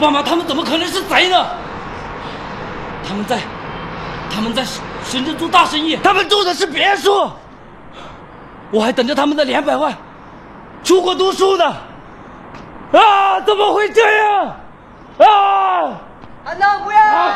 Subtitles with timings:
[0.00, 1.46] 爸妈他们怎么可能是贼呢？
[3.06, 3.38] 他们在，
[4.30, 4.64] 他们在
[5.04, 7.30] 深圳做大生意，他们住的是别墅，
[8.70, 9.94] 我还等着他们的两百万，
[10.82, 11.64] 出国读书呢。
[12.92, 14.46] 啊，怎么会这样？
[15.18, 16.00] 啊！
[16.44, 17.34] 安娜，不要！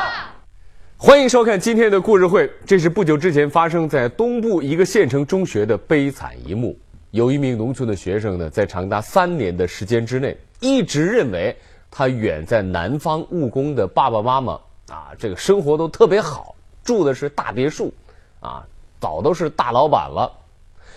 [0.96, 2.50] 欢迎收看今天的故事会。
[2.64, 6.76] 这是不久之前发生在东部一个县城中学的悲惨一幕。
[7.10, 11.56] 有一名农村的学生呢，在长达三年的时间之内，一直认为
[11.96, 14.54] 他远在南方务工的爸爸妈妈
[14.88, 17.94] 啊，这个生活都特别好，住的是大别墅，
[18.40, 18.66] 啊，
[18.98, 20.28] 早都是大老板了。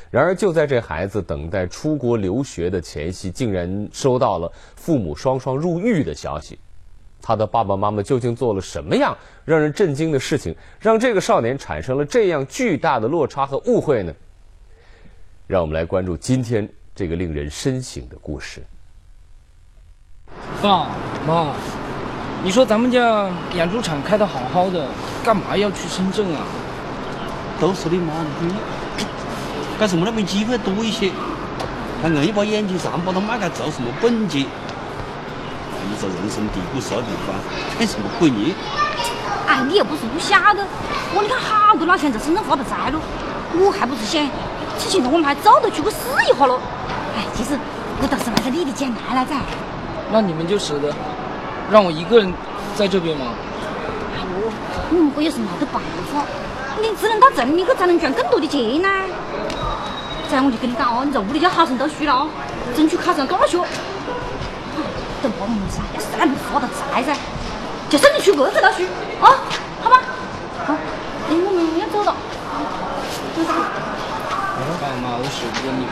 [0.10, 6.58] 然而，就在这孩子等待出国留学的前夕，竟然收到了父母双双入狱的消息。
[7.22, 14.12] 他的爸爸妈妈究竟做了什么样让人震惊的事情，让这个少年产生了这样巨大的落差和误会呢？
[15.46, 18.64] 让我们来关注今天这个令人深省的故事。
[20.62, 20.88] 爸
[21.28, 21.48] 妈，
[22.44, 24.88] 你说咱们家养猪场开的好好的，
[25.24, 26.42] 干嘛要去深圳啊？
[27.60, 29.06] 都是你妈的对，
[29.80, 31.12] 干什么那边机会多一些？
[32.02, 34.46] 还硬把眼睛上把它卖开做什么本钱？
[35.90, 37.36] 你说人生地不熟的地方，
[37.80, 38.56] 干什么鬼呢？
[39.48, 40.64] 哎，你又不是不晓得，
[41.16, 43.00] 我你看好多老乡在深圳发大财了，
[43.56, 44.24] 我还不是想，
[44.78, 45.98] 之前我们还走着去过试
[46.30, 46.60] 一下喽。
[47.16, 47.58] 哎，其实
[48.02, 49.36] 我倒是为了你的将来来噻。
[50.12, 50.94] 那你们就舍得
[51.72, 52.34] 让我一个人
[52.76, 53.26] 在这边吗？
[54.16, 54.52] 哎呦，
[54.90, 55.82] 我们这也是没得办
[56.14, 56.24] 法，
[56.82, 58.88] 你只能到城里去才能赚更多的钱呢。
[60.30, 62.30] 这样我就跟你讲哦，你在屋里要好生读书了哦，
[62.76, 63.58] 争取考上大学。
[65.22, 67.16] 等爸爸妈妈噻，要是在那边发大财噻，
[67.90, 68.84] 就省得出国去读书
[69.20, 69.36] 啊，
[69.82, 70.02] 好吧？
[70.66, 72.16] 好，哎，我们要走了，
[73.36, 73.52] 走走。
[74.80, 75.92] 爸妈，我舍不得你们。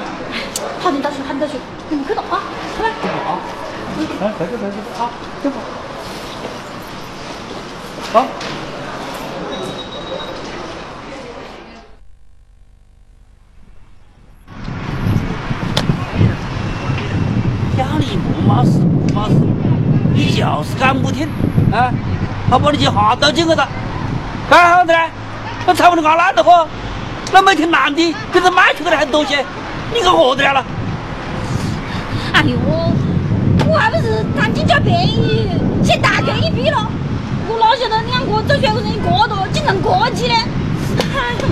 [0.80, 1.60] 好点读书，好点读书，
[1.90, 2.40] 你们去读啊，
[2.78, 2.90] 好吧？
[3.96, 5.10] 好，来，快点，快点，好，
[5.42, 5.56] 走吧。
[8.12, 8.26] 好。
[17.78, 19.36] 家里不冒失不冒失，
[20.14, 21.28] 你就是敢不听
[21.72, 21.92] 啊！
[22.50, 23.68] 他把你去吓到进去了，
[24.50, 25.00] 干啥子呢？
[25.68, 26.68] 那财务你搞烂的话，
[27.32, 29.44] 那每天男的给他卖出去的还多些，
[29.94, 30.64] 你干何子来了？
[32.34, 32.58] 哎呦，
[34.36, 35.48] 还不是贪进家便宜，
[35.84, 36.90] 先大赚一笔了。
[37.48, 40.34] 我哪晓得两个走学个生一个多，竟能过去呢？
[41.00, 41.48] 哎呦，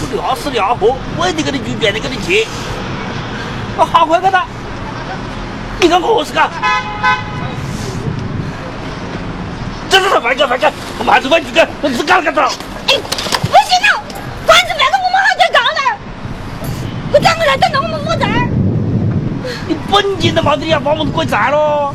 [0.00, 2.46] 我聊死聊活，为的给你举便宜给你钱，
[3.76, 4.44] 我好快给他。
[5.80, 6.50] 你干何事干？
[9.88, 12.42] 走走走，快点快点，我慢着快点，我只干了干着。
[12.42, 12.48] 哎，
[12.88, 14.02] 不行了，
[14.46, 15.80] 官司办到我们好就告了，
[17.12, 18.24] 我赶快来等到我们负责。
[19.66, 21.94] 你本金都没得，你要把我们鬼债喽？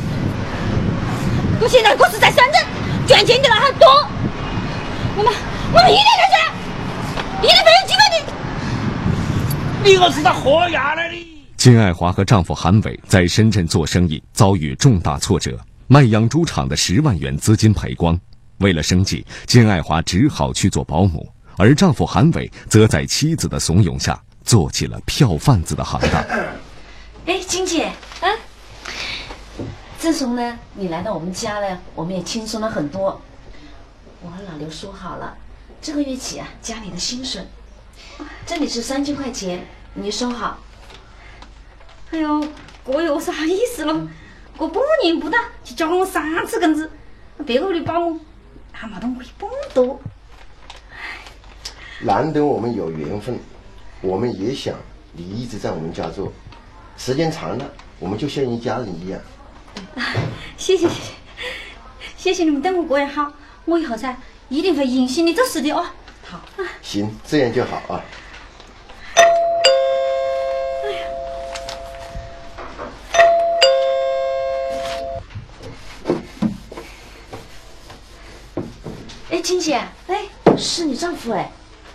[1.60, 2.64] 我现在可是在深圳
[3.06, 3.86] 赚钱的人很多，
[5.16, 5.32] 我们
[5.72, 8.32] 我们一定出去，一定没有机会的。
[9.84, 11.26] 你我是在豁牙了你！
[11.56, 18.18] 金爱华和丈夫韩伟在深圳做生意，遭遇重大挫折，卖养猪场的十万元资金赔光。
[18.58, 26.24] 为了生计，金爱华只好去做保姆，而丈夫韩伟则在妻子的怂恿下，做起了票贩子的行当。
[27.30, 27.84] 哎，金姐，
[28.22, 28.26] 啊，
[30.00, 33.20] 自从呢你来到我们家了，我们也轻松了很多。
[34.20, 35.36] 我和老刘说好了，
[35.80, 37.46] 这个月起啊加你的薪水，
[38.44, 39.64] 这里是三千块钱，
[39.94, 40.58] 你收好。
[42.10, 42.48] 哎呦，
[42.84, 44.08] 这又是啥意思了？
[44.58, 46.90] 我半年不到就加我三次工资，
[47.46, 48.18] 别个屋里保姆
[48.72, 50.00] 还没得我一半多。
[52.00, 53.38] 难得我们有缘分，
[54.00, 54.74] 我们也想
[55.12, 56.32] 你一直在我们家做，
[57.02, 57.64] 时间长了，
[57.98, 59.18] 我们就像一家人一样。
[60.58, 61.12] 谢谢谢谢，
[62.18, 63.32] 谢谢你们对我这样好，
[63.64, 64.14] 我以后噻
[64.50, 65.86] 一定会用心的做事的哦。
[66.22, 66.38] 好，
[66.82, 68.04] 行，这样就好啊。
[79.30, 80.26] 哎，金姐，哎，
[80.58, 81.50] 是你丈夫哎，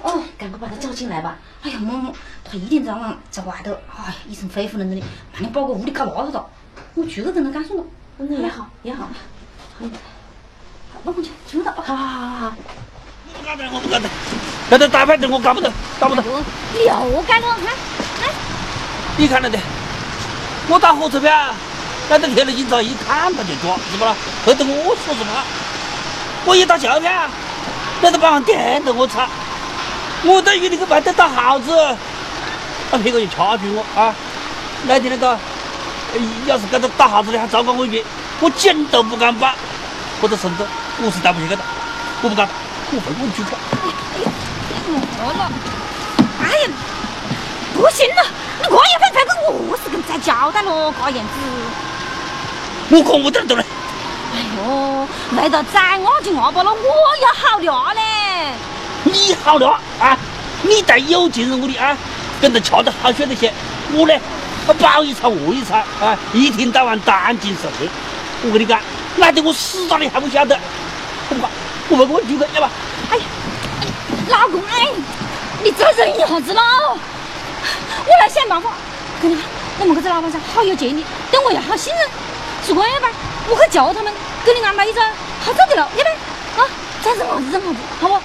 [0.05, 1.35] 哦，赶快把他叫进来吧。
[1.63, 2.11] 哎呀，妈妈，
[2.43, 6.45] 他一天早上在外头，哎，一身灰乎愣愣的，把你抱个屋里搞邋遢了。
[6.93, 7.83] 我绝对跟他干什么。
[8.17, 9.09] 那也好，也好。
[9.79, 9.85] 好，
[11.03, 11.71] 那我去，去到。
[11.73, 12.53] 好好好好。
[13.27, 14.07] 我不干的，我不干的，
[14.69, 16.21] 那他打牌的我干不得，干不得。
[16.21, 17.67] 你又干了，看，
[18.21, 18.33] 哎，
[19.17, 19.57] 你看了的，
[20.69, 21.33] 我打火车票，
[22.09, 24.15] 那个贴了警察一看他就抓，是不啦？
[24.45, 25.43] 黑得我说什么？
[26.45, 27.11] 我一打桥票，
[28.01, 28.55] 那个保安盯
[28.85, 29.27] 着我查，
[30.23, 31.71] 我等于那个排队打耗子，
[32.91, 34.13] 那别个就掐住我啊！
[34.87, 35.37] 那天那个，
[36.45, 38.03] 要是给他打耗子的还糟糕我一点，
[38.39, 39.53] 我剪都不敢拔。
[40.21, 40.65] 我这身子
[41.01, 41.63] 我是带不起个的，
[42.21, 42.47] 我不敢，
[42.91, 43.49] 我会滚出去。
[44.87, 45.51] 饿了，
[46.41, 46.69] 哎呀，
[47.75, 48.23] 不行了，
[48.61, 49.35] 你过一会再跟
[49.67, 51.31] 我是跟再交代咯，这样子。
[52.89, 53.65] 我可我点儿都来。
[54.33, 55.07] 哎呦，
[55.37, 56.77] 为了宰我就我罢了，我
[57.21, 58.01] 要好料嘞。
[59.05, 59.69] 你好料
[59.99, 60.17] 啊！
[60.63, 61.95] 你带有钱人物的啊，
[62.41, 63.53] 跟着恰得好选择些。
[63.93, 64.13] 我呢，
[64.79, 67.85] 饱一餐饿一餐啊，一天到晚担惊受怕。
[68.43, 68.79] 我跟你讲，
[69.17, 70.57] 来得我死打你还不晓得。
[71.29, 71.51] 我不管，
[71.89, 72.67] 我不问丢个，要不？
[73.11, 73.23] 哎呀，
[74.29, 74.87] 老公哎，
[75.63, 76.61] 你再忍一下子喽，
[76.93, 78.71] 我来想办法。
[79.21, 79.45] 跟你讲，
[79.79, 82.09] 我们这老板噻，好有钱的，对我也好信任，
[82.65, 83.09] 是这样吧？
[83.47, 84.11] 我去叫他们，
[84.43, 84.99] 给你安排一个
[85.45, 86.61] 好走的路，要不？
[86.61, 86.67] 啊，
[87.03, 88.19] 再忍下子，忍下子，好不？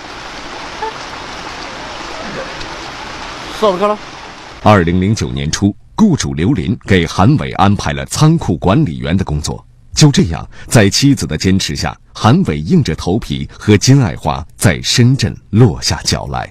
[3.60, 3.98] 说了了。
[4.62, 9.62] 二零零九年初，雇主刘林给韩伟安排了仓库管理员的工作。
[9.94, 16.50] 就这样，在妻子的坚持下，韩伟硬着头皮和金爱华在深圳落下脚来。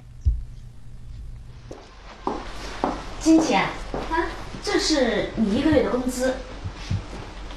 [3.20, 4.30] 金姐，啊，
[4.64, 6.30] 这是你一个月的工资。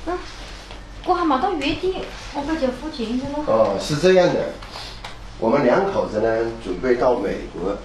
[0.06, 0.16] 啊，
[1.04, 1.96] 我还没到月底，
[2.32, 3.44] 我可就付钱去了。
[3.46, 4.54] 哦，是这样的，
[5.38, 7.76] 我们两口子呢，准备到美国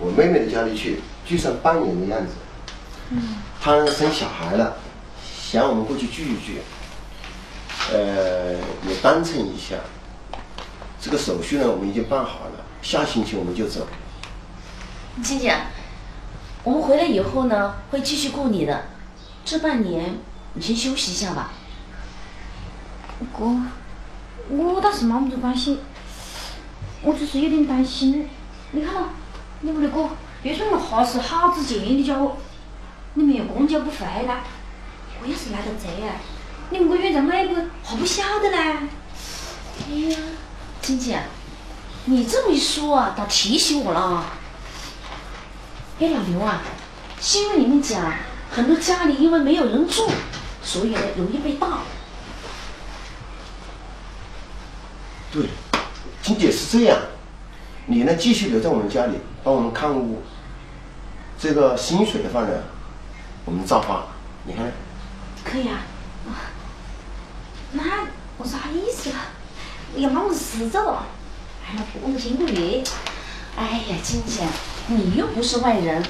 [0.00, 1.00] 我妹妹的家里去，
[1.32, 2.32] 聚上半年的样子。
[3.08, 3.36] 嗯。
[3.58, 4.76] 她生小孩了，
[5.24, 6.60] 想我们过去聚一聚。
[7.90, 8.52] 呃，
[8.86, 9.76] 也单称一下。
[11.00, 13.86] 这个手续呢，我们已经办好了，下星期我们就走。
[15.22, 15.56] 金姐，
[16.64, 18.82] 我们回来以后呢，会继续雇你的。
[19.44, 20.16] 这半年
[20.52, 21.50] 你先休息一下吧。
[23.36, 23.56] 哥，
[24.50, 25.78] 我倒是没么子关心，
[27.02, 28.28] 我只是有点担心。
[28.72, 29.08] 你看嘛，
[29.60, 30.08] 你屋里哥，
[30.42, 32.36] 别说那哈是好子钱的家伙，
[33.14, 34.42] 你没有公交不回来，
[35.22, 36.16] 我要是来得这啊！
[36.70, 37.54] 你们个院长妹妹
[37.84, 38.88] 还不晓得呢？
[39.88, 40.18] 哎呀，
[40.80, 41.22] 金姐，
[42.06, 44.24] 你这么一说啊，倒提醒我了。
[46.00, 46.60] 哎，老刘啊，
[47.20, 48.12] 新闻里面讲，
[48.50, 50.10] 很多家里因为没有人住，
[50.60, 51.78] 所以呢容易被盗。
[55.32, 55.44] 对，
[56.20, 56.98] 金姐是这样，
[57.86, 60.20] 你呢继续留在我们家里帮我们看屋。
[61.42, 62.50] 这个薪水的话呢，
[63.44, 64.06] 我们照发，
[64.44, 64.72] 你看。
[65.42, 65.80] 可以啊。
[67.72, 67.82] 那
[68.38, 69.26] 我啥意思啊？
[69.96, 70.98] 要把我死走？
[71.60, 72.84] 还要工钱个月？
[73.56, 74.46] 哎呀，金姐，
[74.86, 76.00] 你又不是外人，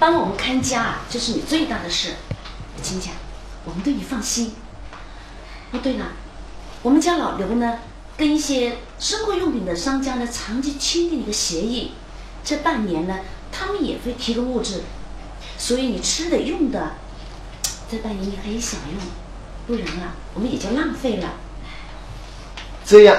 [0.00, 2.14] 帮我们看家，这是你最大的事。
[2.82, 3.10] 金姐，
[3.64, 4.52] 我们对你放心。
[5.70, 6.06] 哦，对了，
[6.82, 7.78] 我们家老刘呢，
[8.16, 11.92] 跟一些生活用品的商家呢，长期签订一个协议，
[12.42, 13.20] 这半年呢，
[13.52, 14.82] 他们也会提供物质，
[15.58, 16.92] 所以你吃的用的，
[17.88, 18.98] 在半年你可以享用。
[19.64, 21.32] 不然啊，我们也就浪费了。
[22.84, 23.16] 这样，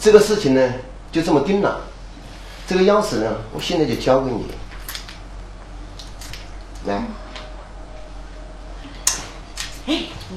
[0.00, 0.72] 这个事情呢，
[1.12, 1.86] 就这么定了。
[2.66, 4.46] 这个钥匙呢，我现在就交给你。
[6.86, 7.04] 来。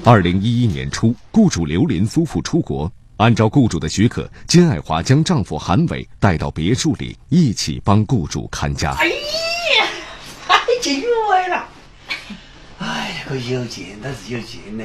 [0.04, 8.96] 二零一一年初，雇主刘林夫妇出国，按照雇主的许可，金爱华将丈夫韩伟带到别墅里，一起帮雇主看家。
[10.84, 11.66] 太敬畏了！
[12.80, 14.84] 哎呀，可有钱，倒是有钱呢。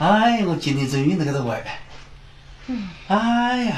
[0.00, 1.62] 哎，我今天终于能给他玩。
[2.66, 2.90] 嗯。
[3.06, 3.76] 哎呀，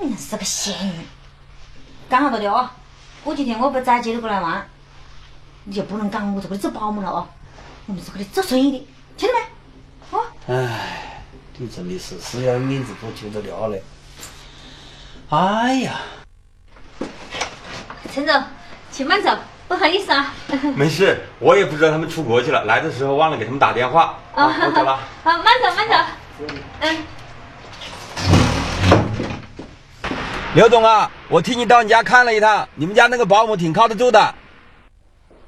[0.00, 1.04] 你是个闲人。
[2.08, 2.72] 干好大的啊！
[3.24, 4.64] 过几天我不再接着过来玩，
[5.64, 7.28] 你就不能赶我在这里做保姆了啊！
[7.86, 8.86] 我们是这里做生意的，
[9.16, 9.34] 听到
[10.12, 10.18] 没？
[10.18, 10.22] 啊！
[10.46, 11.22] 哎，
[11.56, 13.82] 你真的是死要面子不求得了嘞！
[15.30, 16.00] 哎呀，
[18.14, 18.42] 陈总，
[18.98, 19.30] 请慢走。
[19.68, 20.34] 不好意思啊，
[20.74, 24.18] 没事，我也不知道他们出国去了，来的时候忘了给他们打电话。
[24.34, 24.98] 啊，我走了。
[25.22, 25.94] 好，慢走慢走。
[26.80, 26.98] 嗯。
[30.54, 34.34] 刘总啊，我替你到你家看了一趟，你们家那个保姆挺靠得住的。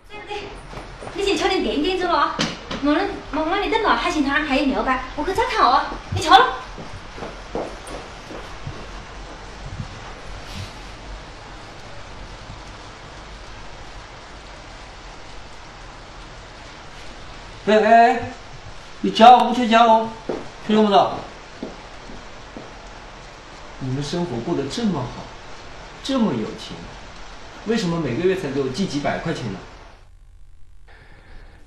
[0.08, 0.36] 对对，
[1.14, 2.36] 你先吃点甜点走了啊。
[2.82, 3.02] 忙了
[3.32, 5.86] 忙了，你的老海鲜汤还有牛排，我去再讨啊。
[6.14, 6.38] 你吃了。
[17.70, 18.20] 哎哎哎，
[19.00, 20.08] 你叫不去叫哦，
[20.66, 21.12] 听懂不懂？
[23.78, 25.22] 你们生活过得这么好，
[26.02, 26.76] 这么有钱，
[27.66, 29.58] 为什么每个月才给我寄几百块钱呢？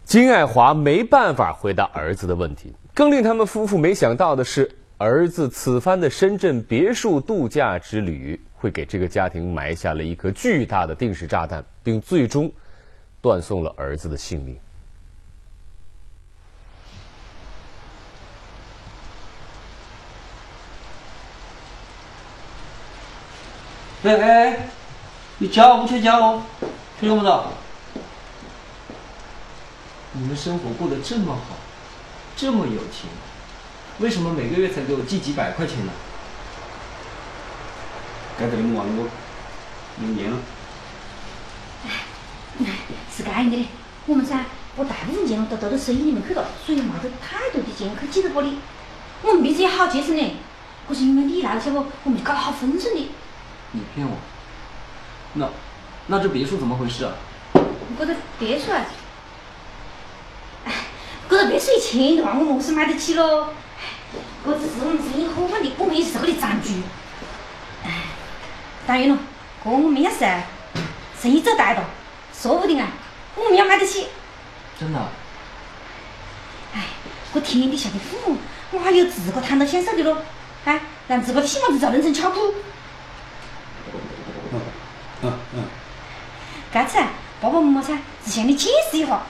[0.03, 2.73] 金爱华没办法回答儿子的问题。
[2.93, 12.51] 更令他们夫妇没想到的是，儿子此番的深圳别墅度假之旅，会给这个家庭埋下了一颗巨大的定时炸弹，并最终
[13.21, 14.55] 断送了儿子的性命。
[24.03, 24.59] 哎哎哎，
[25.37, 26.41] 你家务去家哦，
[26.99, 27.45] 听懂不懂？
[30.11, 31.55] 你们生活过得这么好，
[32.35, 33.09] 这么有钱，
[33.99, 35.93] 为什么每个月才给我寄几百块钱呢？
[38.37, 39.07] 该得你们忘了我，
[40.03, 40.37] 有年了。
[43.09, 43.67] 是这样的，
[44.05, 44.43] 我们噻，
[44.75, 48.57] 把大部分钱都投到生意里面去了，所以没得太多的钱去寄到这里。
[49.21, 50.35] 我们平时也好节省的，
[50.89, 51.85] 可是因为你来了，晓不？
[52.03, 53.09] 我们就搞得好丰盛的。
[53.73, 54.15] 你骗我？
[55.33, 55.49] 那
[56.07, 57.13] 那这别墅怎么回事啊？
[57.97, 58.85] 这个别墅啊，
[60.65, 60.71] 哎，
[61.27, 63.49] 这个别墅一千多万，我们是买得起喽。
[64.45, 66.83] 这只是我们生意伙伴的，我们也是这个的残局。
[67.83, 67.89] 哎，
[68.85, 69.17] 当然了，
[69.63, 70.43] 哥我们也是啊，
[71.19, 71.83] 生意做大了，
[72.31, 72.87] 说不定啊，
[73.35, 74.07] 我们也买得起。
[74.79, 74.99] 真的？
[76.75, 76.81] 哎，
[77.33, 78.37] 这天底下的父母，
[78.79, 80.17] 哪有自个谈到享受的咯？
[80.65, 82.53] 哎，让自个的希望就造成巧苦。
[85.23, 85.63] 嗯嗯嗯。
[86.73, 87.09] 这次啊，
[87.41, 89.21] 爸爸妈妈噻，是向你解释一下，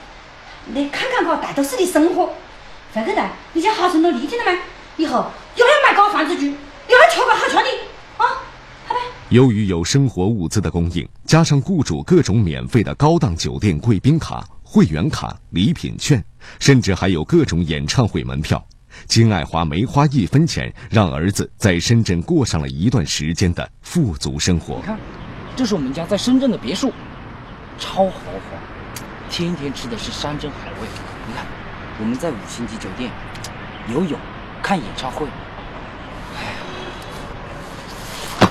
[0.66, 2.32] 你看看个大都市的生活，
[2.92, 4.58] 反正呢，你家好生努力，听到没？
[4.96, 7.70] 以后又要买高房子住，又要挑个好穿的，
[8.16, 8.24] 啊，
[8.86, 9.00] 好吧？
[9.30, 16.24] 由于有生活物资的供应，加上雇主各种免费的高档酒店贵宾卡、会员卡、礼品券，
[16.60, 18.64] 甚至还有各种演唱会门票，
[19.06, 24.82] 金爱华没花一分钱，让儿子在深圳过上了一段时间的富足生活你。
[24.82, 24.98] 看，
[25.56, 26.92] 这是我们家在深圳的别墅，
[27.78, 28.58] 超豪华，
[29.30, 30.88] 天天吃的是山珍海味。
[31.28, 31.44] 你看，
[32.00, 33.10] 我们在五星级酒店
[33.88, 34.18] 游泳、
[34.60, 35.26] 看演唱会，
[36.36, 36.42] 哎
[38.42, 38.48] 呀，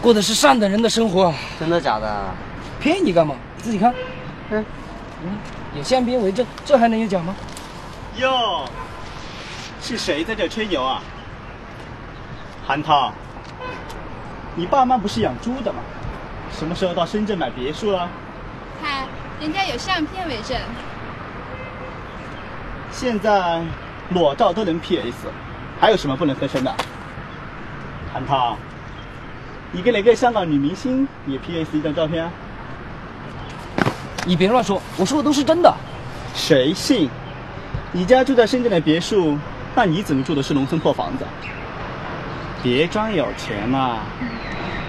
[0.00, 1.34] 过的是上等人的生活。
[1.58, 2.34] 真的假的？
[2.80, 3.34] 骗你干嘛？
[3.56, 3.92] 你自己看，
[4.50, 4.64] 嗯，
[5.24, 5.36] 嗯，
[5.74, 7.34] 有相片为证，这还能有假吗？
[8.18, 8.68] 哟，
[9.80, 11.02] 是谁在这吹牛啊？
[12.64, 13.12] 韩涛，
[14.54, 15.80] 你爸妈不是养猪的吗？
[16.58, 18.08] 什么时候到深圳买别墅了？
[18.80, 19.06] 看，
[19.40, 20.56] 人家有相片为证。
[22.90, 23.60] 现在
[24.10, 25.26] 裸照都能 PS，
[25.80, 26.72] 还有什么不能分身的？
[28.12, 28.56] 韩涛，
[29.72, 32.30] 你跟哪个香港女明星也 PS 一张照片啊？
[34.24, 35.74] 你别乱说，我说的都是真的。
[36.34, 37.10] 谁信？
[37.90, 39.36] 你家住在深圳的别墅，
[39.74, 41.24] 那你怎么住的是农村破房子？
[42.62, 43.98] 别装有钱嘛，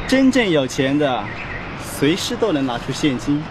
[0.07, 1.23] 真正有钱的，
[1.97, 3.41] 随时都能拿出现金。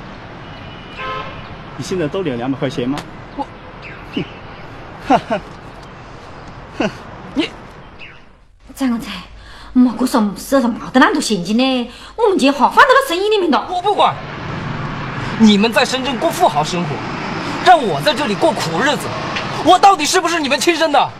[1.79, 2.99] 你现在兜里有两百块钱吗？
[3.37, 3.47] 我，
[4.15, 4.25] 哼，
[5.09, 5.41] 哈哈，
[6.79, 6.91] 哼，
[7.33, 7.49] 你
[8.75, 9.13] 张刚才，
[9.73, 13.67] 莫个说手上没得那么多现金呢，我们钱好放到了生意里面了。
[13.71, 14.15] 我不管，
[15.39, 16.91] 你们在深圳过富豪生活，
[17.65, 19.09] 让我在这里过苦日子，
[19.65, 21.11] 我到底是不是你们亲生的？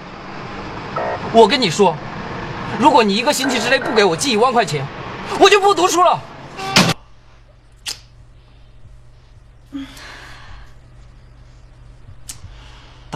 [1.33, 1.97] 我跟你说，
[2.79, 4.85] 如果你一个星期之内不给我寄一万块钱，
[5.41, 6.21] 我就不读书了。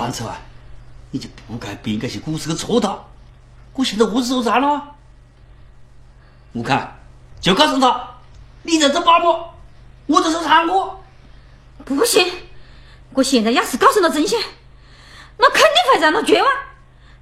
[0.09, 0.41] 当初啊，
[1.11, 2.99] 你就不该编这些故事去戳他。
[3.75, 4.95] 我现在何子说啥了？
[6.53, 6.99] 我看
[7.43, 8.15] 就告诉他，
[8.63, 9.51] 你在这保姆，
[10.07, 10.97] 我在这唱歌。
[11.85, 12.27] 不行，
[13.13, 14.41] 我现在要是告诉了真相，
[15.37, 16.51] 那肯定会让他绝望。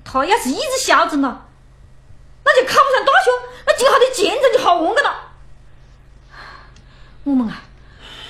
[0.05, 1.45] 他要是一直消沉了，
[2.45, 3.31] 那就考不上大学，
[3.67, 5.33] 那今后的前程就好完个了。
[7.25, 7.65] 我们啊，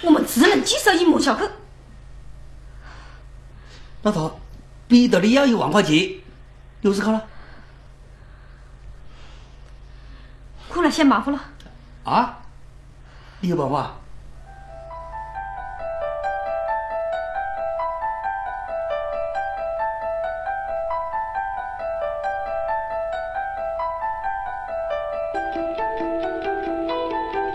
[0.01, 1.47] 我们只能接受隐瞒下去。
[4.01, 4.31] 那他
[4.89, 6.11] 逼得你要一万块钱，
[6.81, 7.27] 有事看了
[10.69, 11.41] 哭了，嫌麻烦了。
[12.05, 12.39] 啊？
[13.41, 13.95] 你有办法？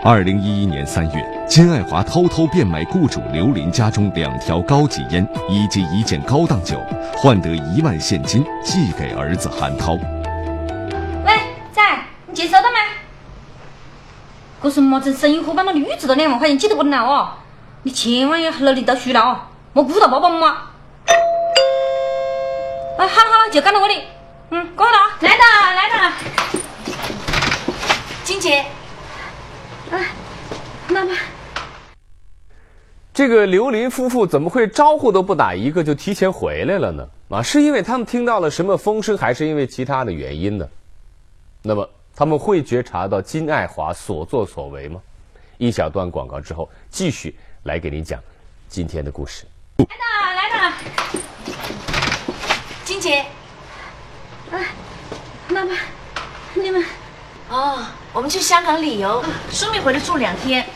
[0.04, 6.76] 二零一一年三月，金爱华偷偷变卖雇主刘林家中两条高级烟以及一件高档酒，
[7.16, 9.92] 换得一万现金寄给儿子韩涛。
[11.24, 11.38] 喂，
[11.72, 11.80] 仔，
[12.26, 12.78] 你钱收到没？
[14.60, 17.34] 这是么子生意伙伴的女子的两万块钱寄到我的来哦，
[17.84, 19.38] 你千万要努力读书了哦，
[19.72, 20.56] 莫辜负了爸爸妈妈。
[22.98, 24.02] 哎，好了好了，就赶到这里。
[24.50, 25.44] 嗯，过来了啊，来了
[25.76, 26.12] 来了，
[28.24, 28.64] 金姐，
[30.88, 31.12] 妈妈。
[33.14, 37.06] 这个刘林夫妇怎么会招呼都不打一个就提前回来了呢？
[37.28, 40.66] 啊，是因为他们听到了什么风声，还是因为其他的原因呢？
[41.60, 44.98] 那么他们会觉察到金爱华所作所为吗？
[45.58, 48.18] 一小段广告之后，继续来给您讲
[48.66, 49.44] 今天的故事。
[49.76, 50.74] 来了来了，
[52.82, 53.26] 金姐，
[54.50, 54.56] 啊
[55.48, 55.74] 妈妈，
[56.54, 56.82] 你们
[57.50, 60.66] 哦，我们去香港旅游，顺便回来住两天，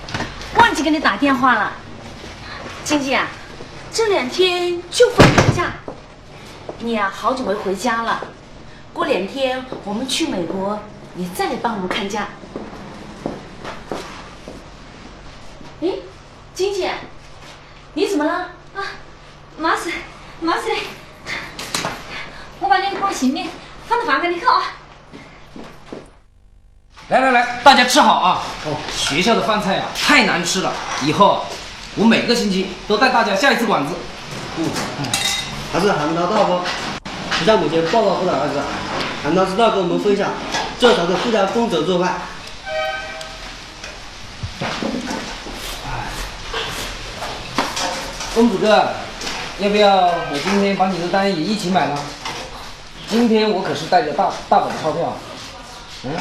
[0.58, 1.72] 忘记给你打电话了。
[2.86, 3.26] 晶晶啊，
[3.92, 5.72] 这两天就放年假，
[6.78, 8.20] 你呀、好久没回家了。
[8.92, 10.78] 过两天我们去美国，
[11.14, 12.28] 你再来帮我们看家。
[15.80, 15.88] 哎，
[16.54, 16.88] 晶晶，
[17.94, 18.32] 你怎么了？
[18.76, 18.80] 啊，
[19.58, 19.90] 没事，
[20.38, 20.70] 没事。
[22.60, 23.50] 我把那个行李
[23.88, 24.62] 放到房间里去啊。
[27.08, 28.42] 来来来，大家吃好啊！
[28.64, 30.72] 哦，学校的饭菜啊太难吃了，
[31.04, 31.44] 以后
[31.96, 33.94] 我每个星期都带大家下一次馆子。
[34.58, 34.64] 嗯
[35.72, 36.60] 还是韩涛大夫，
[37.38, 38.62] 就向母亲报告后的儿子，
[39.22, 40.30] 韩涛知道跟我们分享，
[40.78, 42.22] 这才是富家公子做饭。
[48.34, 48.92] 公子哥，
[49.58, 51.98] 要不要我今天把你的单也一起买了？
[53.08, 55.16] 今天我可是带着大大本钞票。
[56.04, 56.16] 嗯，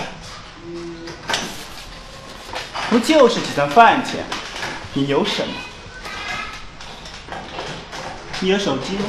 [2.89, 4.25] 不就是几顿饭钱？
[4.97, 5.53] 你有什么？
[8.39, 9.03] 你有手机吗？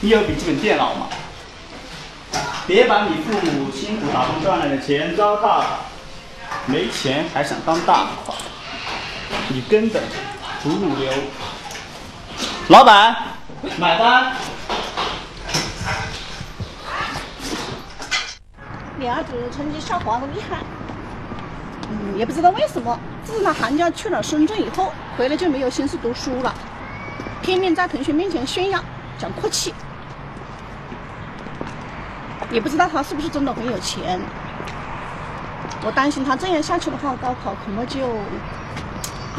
[0.00, 1.06] 你有笔记本电脑吗？
[2.66, 5.78] 别把你父母辛苦打工赚来的钱糟蹋了，
[6.66, 8.36] 没钱还想当大款，
[9.48, 10.02] 你根本
[10.62, 11.10] 不入流。
[12.68, 13.16] 老板，
[13.78, 14.34] 买单。
[18.98, 20.58] 你儿子成绩下滑的厉害，
[22.16, 26.54] 也不知道为什么，自从他寒假去了深圳以后，回来就没有心思读书了，
[27.42, 28.82] 拼命在同学面前炫耀，
[29.18, 29.74] 讲阔气。
[32.50, 34.20] 也不知道他是不是真的很有钱，
[35.84, 38.06] 我担心他这样下去的话，高考恐怕就……
[39.36, 39.38] 啊，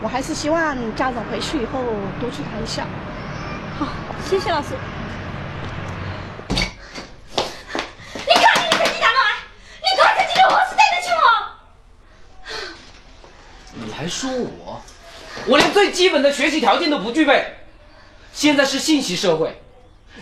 [0.00, 1.82] 我还是希望家长回去以后
[2.18, 2.86] 督促他一下。
[3.78, 3.86] 好，
[4.24, 4.68] 谢谢老师。
[6.48, 6.56] 你
[8.32, 9.20] 看你成绩单了，
[9.82, 11.22] 你看成绩的我是对得起我。
[13.74, 14.80] 你还说我？
[15.48, 17.44] 我连最基本的学习条件都不具备。
[18.32, 19.60] 现在是信息社会，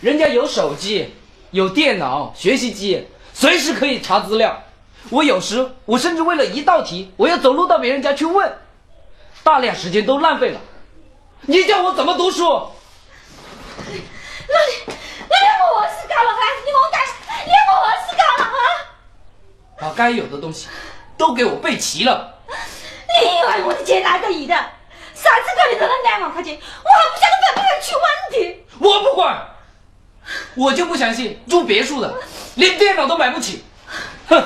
[0.00, 1.14] 人家有手机、
[1.50, 4.62] 有电脑、学习机，随时可以查资料。
[5.10, 8.56] 我有时我甚至为了一道题，我要走路到别人家去问，
[9.42, 10.60] 大量时间都浪费了。
[11.42, 12.42] 你叫我怎么读书？
[12.46, 14.94] 那你
[15.28, 16.42] 那连我是干了啊？
[16.64, 17.02] 你给我干，
[17.44, 17.74] 连我
[18.08, 18.56] 是干了啊？
[19.78, 20.68] 把该有的东西
[21.18, 22.30] 都给我备齐了。
[23.08, 24.54] 你以为我的钱哪个易的？
[25.14, 28.62] 上次给你的那两万块钱，我还不晓得分不分去问题。
[28.78, 29.46] 我不管，
[30.56, 32.14] 我就不相信住别墅的
[32.56, 33.62] 连电脑都买不起。
[34.26, 34.44] 哼！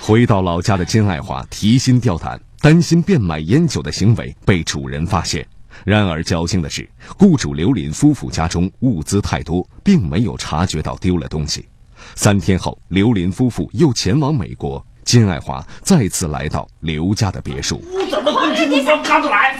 [0.00, 5.46] 回到老家的金爱华提心吊胆，担心变卖烟酒的行为被主人发现。
[5.84, 11.68] 然而侥幸的是，雇主刘林夫妇家中物资太多，并没有察觉到丢了东西。
[12.16, 17.82] 三天后，刘林夫妇又前往美国，金爱华再次来到刘家的别墅。
[17.90, 19.58] 我怎么跟军中方看出来？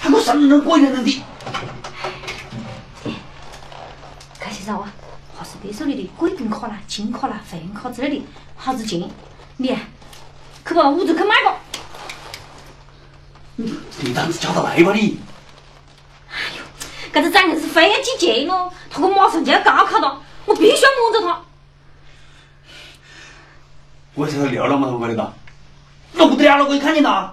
[0.00, 1.22] 还给我生人过年的地。
[4.40, 4.92] 看先生啊，
[5.38, 9.08] 还是别墅里的贵宾卡啦、金卡啦、会员卡之类的，好值钱。
[9.56, 9.68] 你
[10.66, 11.54] 去把屋子去买吧。
[13.54, 15.18] 你胆子叫得来吧你？
[16.28, 16.62] 哎呦
[17.12, 21.40] 这个长硬是非要进钱咯，他个马上就要高考了，我必须要摸着他。
[24.14, 25.32] 我现在聊了嘛，我的到。
[26.12, 27.32] 那不得了了，我一看见他。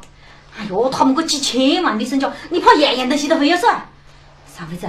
[0.58, 3.68] 哎呦，他们个几千万的身家，你怕样样东西都会有噻？
[4.58, 4.88] 上辈子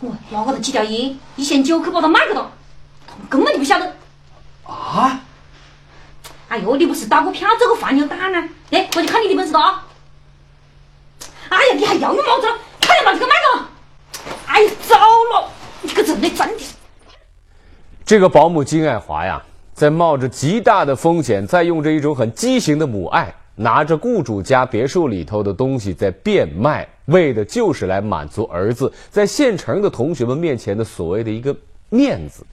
[0.00, 2.40] 我拿个的几条烟，一千九去把它卖给他，
[3.06, 3.96] 他们根本就不晓得。
[4.64, 5.20] 啊？
[6.48, 8.48] 哎呦，你不是打过票做过饭牛蛋呢？
[8.70, 9.84] 哎，我就看你的本事了啊！
[11.48, 12.58] 哎呀，你还要用帽子了？
[12.86, 13.68] 快点把这个卖了！
[14.46, 15.48] 哎呀，糟了！
[15.80, 16.64] 你这个人的真的。
[18.04, 19.42] 这个保姆金爱华呀，
[19.74, 31.54] 在冒着极大的风险，在用着一种很畸形的母爱，拿着雇主家别墅里头的东西在变卖，为的就是来满足儿子在县城的同学们面前的所谓的一个
[31.88, 32.44] 面子。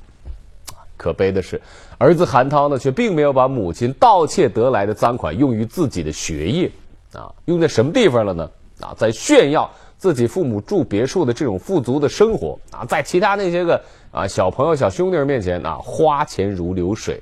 [0.97, 1.61] 可悲的是，
[1.97, 6.71] 儿子韩涛呢，却并没有把母亲盗窃得来的赃款用于自己的学业，
[7.13, 8.49] 啊，用在什么地方了呢？
[8.81, 13.79] 啊，在炫耀自己父母住别墅的这种富足的生活啊，在其他那些个
[14.11, 17.21] 啊小朋友、小兄弟儿面前啊，花钱如流水，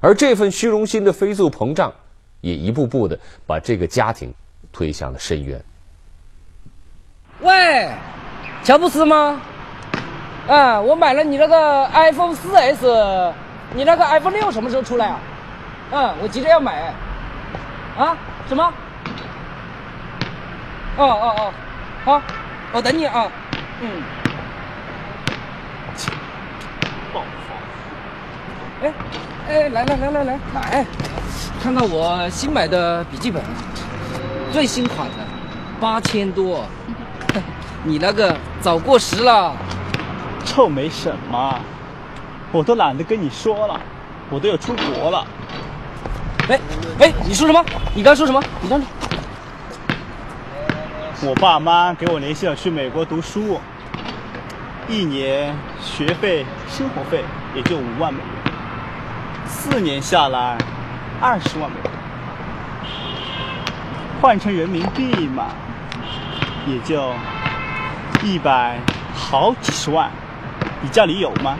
[0.00, 1.92] 而这份虚荣心的飞速膨胀，
[2.40, 4.32] 也一步步的把这个家庭
[4.72, 5.60] 推向了深渊。
[7.40, 7.90] 喂，
[8.62, 9.40] 乔布斯吗？
[10.46, 13.34] 啊，我买了你那个 iPhone 四 S，
[13.74, 15.20] 你那个 iPhone 六什么时候出来啊？
[15.90, 16.94] 嗯，我急着要买。
[17.98, 18.16] 啊？
[18.48, 18.72] 什么？
[20.96, 21.52] 哦哦哦，
[22.04, 22.20] 好，
[22.72, 23.30] 我等你啊。
[23.80, 24.02] 嗯。
[27.12, 27.20] 发。
[28.82, 28.92] 哎，
[29.48, 30.86] 哎，来来来来来，
[31.62, 33.40] 看看我新买的笔记本，
[34.52, 35.24] 最新款的，
[35.80, 36.64] 八千多。
[37.84, 39.54] 你那个早过时了。
[40.44, 41.60] 臭美什么？
[42.50, 43.80] 我都懒得跟你说了，
[44.28, 45.24] 我都要出国了。
[46.48, 46.60] 哎，
[46.98, 47.64] 哎，你说什么？
[47.94, 48.42] 你刚说什么？
[48.60, 48.86] 你站住！
[51.24, 53.60] 我爸妈给我联系了去美国读书，
[54.88, 57.22] 一年学费、生活费
[57.54, 58.52] 也就五万美元，
[59.46, 60.58] 四年下来
[61.20, 61.90] 二十万美元，
[64.20, 65.46] 换成人民币嘛，
[66.66, 67.12] 也就
[68.24, 68.80] 一百
[69.14, 70.10] 好几十万。
[70.80, 71.56] 你家里有吗？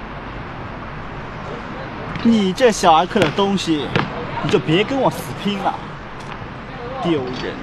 [2.25, 3.87] 你这小儿科的东西，
[4.43, 5.73] 你就别跟我死拼了，
[7.05, 7.55] 丢人！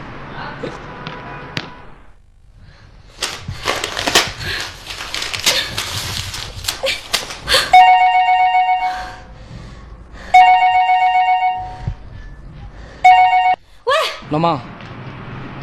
[14.39, 14.61] 妈，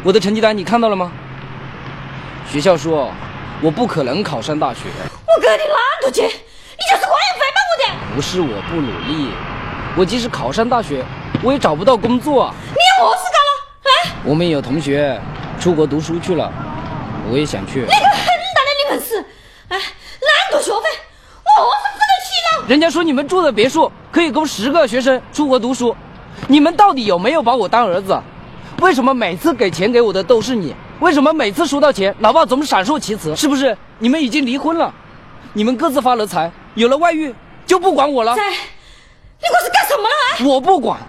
[0.03, 1.11] 我的成绩单你看到了吗？
[2.49, 3.11] 学校说
[3.61, 4.81] 我不可能考上大学。
[5.25, 7.57] 我给你懒惰去，你就是过年费吗？
[7.69, 9.31] 我的不是我不努力，
[9.97, 11.03] 我即使考上大学，
[11.43, 12.53] 我也找不到工作。
[12.69, 13.51] 你何事干了？
[13.83, 15.19] 哎，我们有同学
[15.59, 16.51] 出国读书去了，
[17.29, 17.81] 我也想去。
[17.81, 19.25] 你个很大的你本事！
[19.69, 20.87] 哎，懒惰学费，
[21.43, 22.65] 我是付得起呢。
[22.67, 25.95] 人家说你们住的别墅可以供十个学生出国读书，
[26.47, 28.17] 你们到底有没有把我当儿子？
[28.79, 30.75] 为什么每次给钱给我的都是你？
[30.99, 33.35] 为什么每次收到钱，老爸总闪烁其词？
[33.35, 34.93] 是不是你们已经离婚了？
[35.53, 37.33] 你们各自发了财，有了外遇，
[37.65, 38.35] 就不管我了。
[38.35, 40.07] 在，你管是干什么？
[40.51, 40.99] 我不管。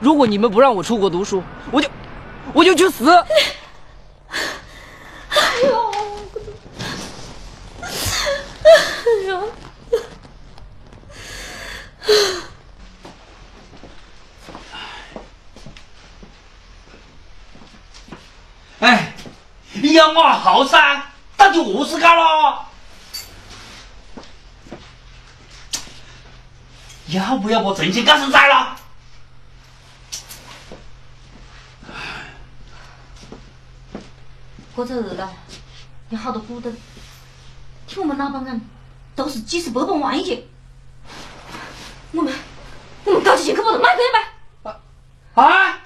[0.00, 1.88] 如果你们不让我出国读书，我就，
[2.52, 3.10] 我就去死。
[3.10, 3.24] 哎
[5.64, 5.90] 呦！
[7.82, 7.88] 哎
[9.26, 9.48] 呦！
[18.80, 19.12] 哎，
[20.14, 20.80] 我后生，
[21.36, 22.66] 到底何事干了？
[27.08, 28.76] 要不要把证件改成摘了？
[34.74, 35.32] 过着饿了，
[36.10, 36.72] 有好多股东，
[37.86, 38.60] 听我们老板讲，
[39.16, 40.42] 都是几十百万万一件。
[42.12, 42.32] 我们，
[43.04, 44.20] 我们搞起去去把它买回来
[44.62, 44.80] 呗。
[45.34, 45.78] 啊！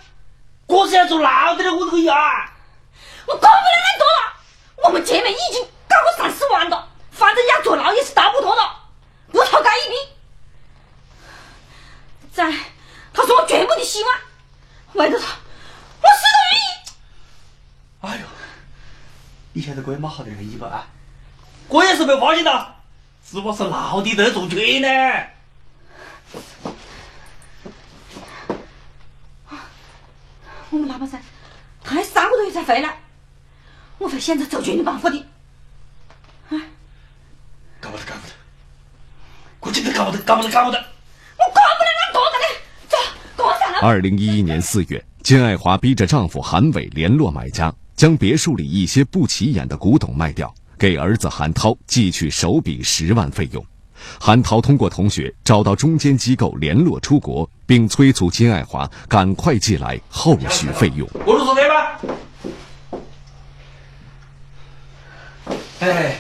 [0.67, 2.15] 我是要做老的了，我这个牙，
[3.27, 4.35] 我搞不了那么多了。
[4.85, 8.63] 我们前面已经搞过三四万了，反正要坐牢也是逃不脱的，
[9.31, 9.95] 不逃干一笔。
[12.33, 12.51] 在，
[13.13, 14.15] 他是我全部的希望。
[14.95, 15.27] 为了他，
[16.01, 16.65] 我死都愿意。
[18.01, 18.27] 哎呦，
[19.53, 20.87] 你现在过得蛮好的那个衣服啊，
[21.69, 22.77] 我也是被发现了，
[23.23, 24.89] 只不过是老的在做绝呢。
[30.71, 31.21] 我们老板噻，
[31.85, 33.02] 他还三个多月才回来，
[34.03, 35.17] 我会想着周全的办法的。
[36.51, 36.59] 啊，
[37.81, 38.33] 搞不得，搞不得，
[39.61, 40.79] 我绝对搞不得，搞不得，搞不得。
[43.81, 53.65] 二零一一年四月，金爱华逼着丈夫韩伟联络买家，将别墅里一些不起眼的古董卖掉，给儿子韩涛寄去首笔十万费用。
[54.21, 61.09] 韩涛通过同学找到中间机构联络出国，并催促金爱华赶快寄来后续费用。
[61.27, 62.01] 我是说对吧？
[65.83, 66.17] 哎，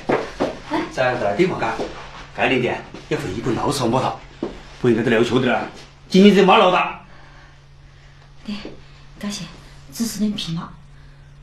[0.91, 1.73] 在这地方干，
[2.35, 4.19] 该点点要回一个老手摸头，
[4.81, 5.69] 不应该在留球的了。
[6.09, 7.01] 今天这马老大。
[8.45, 8.57] 爹，
[9.21, 9.45] 感谢，
[9.93, 10.69] 只是那皮马，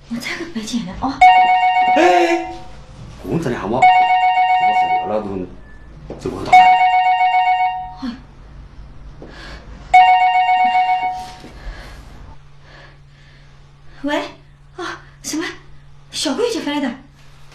[0.10, 1.13] 我这个白捡了哦。
[1.95, 2.53] 哎，
[3.23, 3.79] 工资的好吗？
[3.79, 3.84] 我
[4.75, 5.47] 是刘老总，
[6.19, 6.51] 怎么大。
[8.01, 8.12] 哎。
[14.01, 14.17] 喂，
[14.75, 15.45] 啊，什么？
[16.12, 16.89] 下个月就回来的？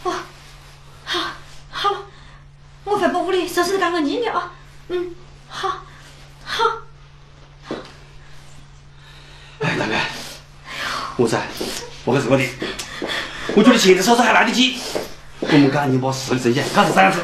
[0.05, 0.13] 哦，
[1.05, 1.21] 好，
[1.71, 1.91] 好，
[2.85, 4.53] 我会把屋里收拾的干干净净啊。
[4.89, 5.15] 嗯，
[5.49, 5.83] 好，
[6.45, 6.65] 好。
[9.61, 9.95] 哎，大哥，
[11.17, 11.41] 我噻，
[12.05, 12.45] 我跟是我的，
[13.57, 14.79] 我觉得现在收拾还来得及，
[15.41, 17.19] 我们赶紧把事的证件搞成这样子，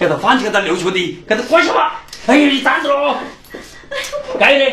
[0.00, 1.92] 要到放弃给他留球的，给他关系嘛。
[2.26, 3.16] 哎呀，你站住喽！
[4.38, 4.64] 该的，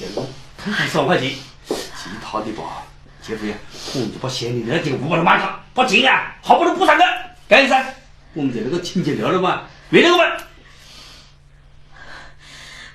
[0.00, 0.26] 这个
[0.62, 1.30] 通常十万块钱，
[1.68, 2.82] 其他的吧，
[3.20, 3.54] 姐夫呀，
[3.94, 7.04] 我们就把县里那几个五把它买了，把钱啊，好不容易补上去，
[7.46, 7.94] 该噻。
[8.32, 10.24] 我们在那个亲戚聊了嘛，约了个嘛。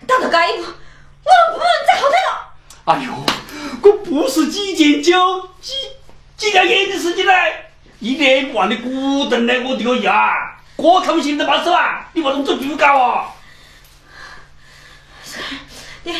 [0.07, 2.29] 到了这一步，我不能再后退了。
[2.85, 3.25] 哎呦，我
[4.09, 5.73] 不是几件酒、几
[6.37, 12.09] 几条烟的事情嘞，一年不完的古董嘞，我的个呀，我看不行的把手啊！
[12.13, 13.33] 你把动作猪搞啊！
[16.03, 16.15] 你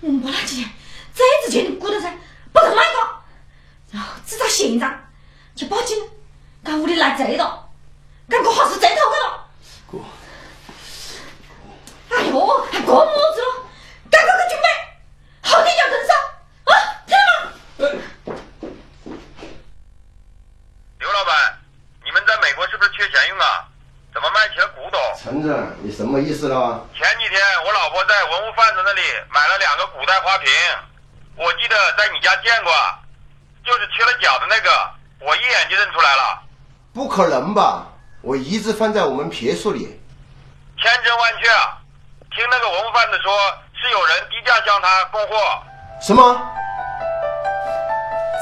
[0.00, 0.68] 我们报了警，
[1.14, 2.12] 这之前的骨头噻，
[2.52, 3.22] 不能卖个，
[3.92, 4.94] 然后知道现场
[5.56, 5.96] 去报警，
[6.62, 7.68] 干屋里来贼了，
[8.28, 9.48] 干个好事贼头个了。
[9.90, 9.98] 哥，
[12.16, 13.40] 哎呦，还过么子。
[13.40, 13.64] 了？
[14.10, 14.68] 赶快去准备，
[15.48, 16.12] 后天就要动手
[16.70, 16.72] 啊！
[17.06, 17.50] 听到吗？
[20.98, 21.58] 刘老板，
[22.04, 23.66] 你们在美国是不是缺钱用啊？
[24.12, 25.00] 怎么卖起了古董？
[25.18, 26.80] 陈子，你什么意思了？
[26.96, 30.50] 前几天我老婆在文物贩子那里买了两个古代花瓶，
[31.36, 32.72] 我记得在你家见过，
[33.64, 34.70] 就是缺了角的那个，
[35.20, 36.42] 我一眼就认出来了。
[36.94, 37.86] 不可能吧？
[38.22, 40.00] 我一直放在我们别墅里。
[40.80, 41.48] 千真万确，
[42.34, 43.32] 听那个文物贩子说，
[43.74, 45.36] 是有人低价向他供货。
[46.00, 46.40] 什么？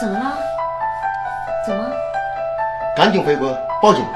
[0.00, 0.36] 怎么了？
[1.66, 1.90] 怎么？
[2.96, 4.06] 赶紧回国报警！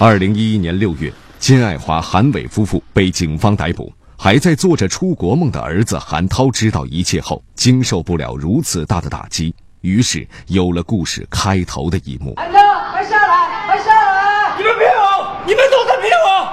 [0.00, 3.92] 二零一一年六月，金爱华、韩伟夫妇被警方逮捕。
[4.16, 12.34] 还在做着出国梦的儿子韩涛知道一切后，经受不了如此大的打击，于是有了故事开头的一幕。
[12.36, 12.60] 韩涛，
[12.92, 14.56] 快下来，快下来！
[14.56, 15.36] 你们骗我！
[15.44, 16.52] 你们都在骗我！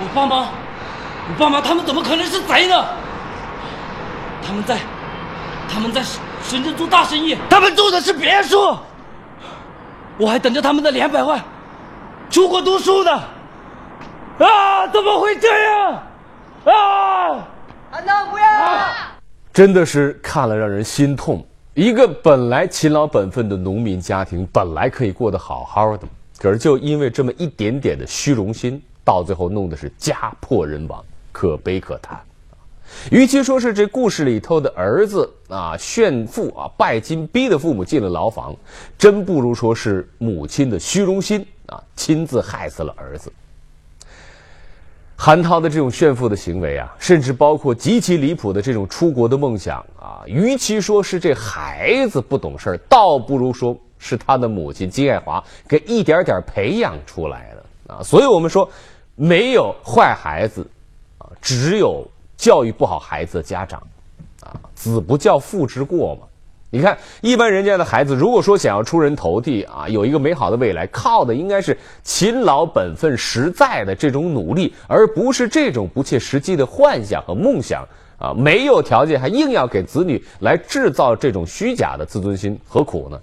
[0.00, 0.48] 我爸妈，
[1.28, 2.86] 我爸妈他们怎么可能是贼呢？
[4.42, 4.78] 他们在，
[5.70, 6.02] 他们在
[6.42, 8.78] 深圳做大生意，他们住的是别墅，
[10.16, 11.42] 我还等着他们的两百万，
[12.32, 13.12] 出国读书的。
[13.12, 14.88] 啊！
[14.88, 16.02] 怎么会这样？
[16.64, 17.46] 啊！
[17.90, 18.88] 韩涛，不要！
[19.52, 21.46] 真的是看了让人心痛。
[21.74, 32.18] 一个本来勤劳本分的农民家庭，本来可以过得好好的，可是就因为这么一点点的虚荣心，到最后弄的是家破人亡，可悲可叹。
[33.10, 38.56] 与其说是这故事里头的儿子啊炫富啊拜金逼的父母进了牢房，
[38.96, 43.32] 真不如说是母亲的虚荣心啊亲自害死了儿子。
[45.16, 58.02] 韩涛的这种炫富的行为啊，甚至包括极其离谱的这种出国的梦想啊，与其说是这孩子不懂事儿，倒不如说是他的母亲金爱华给一点点培养出来的啊。
[58.02, 58.68] 所以我们说，
[59.14, 60.66] 没有坏孩子
[61.18, 62.04] 啊，只有
[62.36, 63.80] 教育不好孩子的家长
[64.40, 64.58] 啊。
[64.74, 66.26] 子不教，父之过嘛。
[66.74, 78.32] 你看，一般人家的孩子，如果说想要出人头地啊，有一个美好的未来，靠的应该是勤劳本分、实在的这种努力，而不是这种不切实际的幻想和梦想啊。
[78.32, 83.20] 没有条件还硬要给子女来制造这种虚假的自尊心，何苦呢？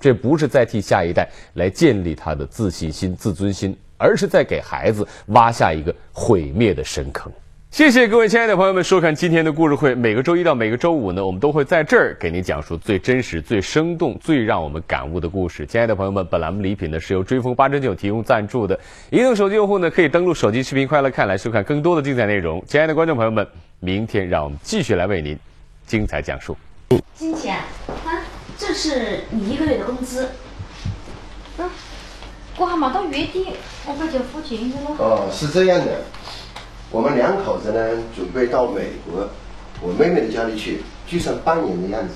[0.00, 7.30] 这不是在替下一代来建立他的自信心、自尊心，而是在给孩子挖下一个毁灭的深坑。
[7.76, 9.94] 谢谢各位亲爱的朋友们收看今天的故事会。
[9.94, 15.66] 每个周一到每个周五呢，我们都会在这儿给您讲述最真实、最生动、最让我们感悟的故事。
[15.66, 18.80] 亲爱的朋友们，本栏目礼品呢是由追风八珍酒提供赞助的。
[19.10, 22.64] 移动手机用户呢可以登录手机视频快乐看来收看更多的精彩内容。
[22.66, 23.46] 亲爱的观众朋友们，
[23.80, 25.38] 明天让我们继续来为您
[25.86, 26.56] 精彩讲述。
[27.14, 28.24] 金姐，啊，
[28.56, 30.26] 这是你一个月的工资。
[31.58, 31.68] 嗯，
[32.56, 33.48] 我还没到月底，
[33.86, 34.96] 我快就付钱了。
[34.96, 36.00] 哦，是这样的。
[36.96, 39.28] 我们两口子呢，准备到美国，
[39.82, 42.14] 我妹妹的家里去聚上半年的样子。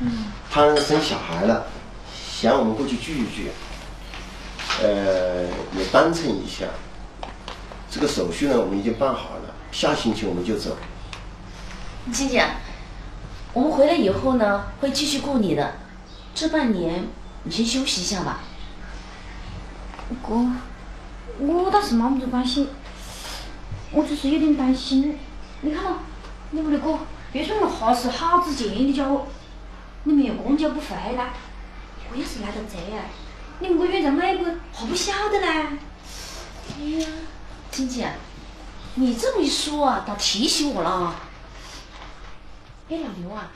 [0.00, 0.30] 嗯。
[0.50, 1.64] 她生小孩了，
[2.12, 3.50] 想我们过去聚一聚，
[4.82, 5.44] 呃，
[5.78, 6.66] 也帮衬一下。
[7.90, 10.76] 这个手续呢，我们已经办好了，下星期我们就走。
[12.12, 12.44] 金姐，
[13.54, 15.76] 我们回来以后呢，会继续顾你的。
[16.34, 17.06] 这半年
[17.44, 18.40] 你先休息一下吧。
[20.22, 20.44] 哥，
[21.38, 22.68] 我倒是没么子关系。
[23.94, 25.16] 我只是有点担心，
[25.60, 25.98] 你看嘛，
[26.50, 26.98] 你屋里哥
[27.32, 29.28] 别说那么哈是好值钱的家伙，
[30.02, 31.32] 你没有公交不回来，
[32.10, 33.04] 我要是来到这啊，
[33.60, 35.78] 你们个月在美国还不晓得呢。
[36.76, 37.06] 哎呀，
[37.70, 38.12] 金姐，
[38.94, 41.14] 你这么一说啊，倒提醒我了。
[42.90, 43.50] 哎，老刘啊。